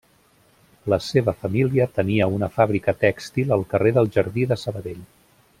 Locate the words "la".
0.93-0.97